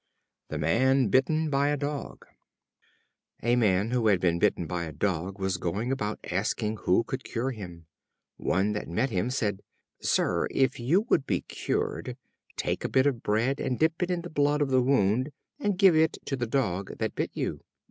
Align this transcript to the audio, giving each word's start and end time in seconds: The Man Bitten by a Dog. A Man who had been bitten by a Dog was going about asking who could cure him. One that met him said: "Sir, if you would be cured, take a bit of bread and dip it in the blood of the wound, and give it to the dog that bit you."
The 0.49 0.57
Man 0.57 1.09
Bitten 1.09 1.51
by 1.51 1.67
a 1.67 1.77
Dog. 1.77 2.25
A 3.43 3.55
Man 3.55 3.91
who 3.91 4.07
had 4.07 4.19
been 4.19 4.39
bitten 4.39 4.65
by 4.65 4.85
a 4.85 4.91
Dog 4.91 5.37
was 5.37 5.57
going 5.57 5.91
about 5.91 6.17
asking 6.31 6.77
who 6.77 7.03
could 7.03 7.23
cure 7.23 7.51
him. 7.51 7.85
One 8.37 8.71
that 8.71 8.87
met 8.87 9.11
him 9.11 9.29
said: 9.29 9.61
"Sir, 10.01 10.47
if 10.49 10.79
you 10.79 11.01
would 11.11 11.27
be 11.27 11.41
cured, 11.41 12.17
take 12.55 12.83
a 12.83 12.89
bit 12.89 13.05
of 13.05 13.21
bread 13.21 13.59
and 13.59 13.77
dip 13.77 14.01
it 14.01 14.09
in 14.09 14.21
the 14.23 14.31
blood 14.31 14.63
of 14.63 14.69
the 14.71 14.81
wound, 14.81 15.31
and 15.59 15.77
give 15.77 15.95
it 15.95 16.17
to 16.25 16.35
the 16.35 16.47
dog 16.47 16.97
that 16.97 17.13
bit 17.13 17.29
you." 17.35 17.61